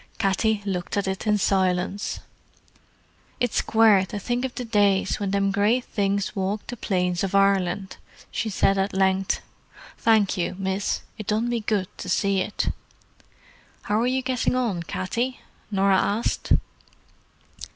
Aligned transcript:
Katty 0.17 0.63
looked 0.65 0.97
at 0.97 1.07
it 1.07 1.27
in 1.27 1.37
silence. 1.37 2.21
"It's 3.39 3.61
quare 3.61 4.03
to 4.07 4.17
think 4.17 4.43
of 4.45 4.55
the 4.55 4.65
days 4.65 5.19
when 5.19 5.29
them 5.29 5.51
great 5.51 5.85
things 5.85 6.35
walked 6.35 6.69
the 6.69 6.75
plains 6.75 7.23
of 7.23 7.35
Ireland," 7.35 7.97
she 8.31 8.49
said 8.49 8.79
at 8.79 8.95
length. 8.97 9.41
"Thank 9.99 10.37
you, 10.37 10.55
miss: 10.57 11.01
it 11.19 11.27
done 11.27 11.49
me 11.49 11.59
good 11.59 11.87
to 11.99 12.09
see 12.09 12.39
it." 12.41 12.69
"How 13.83 14.01
are 14.01 14.07
you 14.07 14.23
getting 14.23 14.55
on, 14.55 14.81
Katty?" 14.81 15.39
Norah 15.69 16.01
asked. 16.01 16.53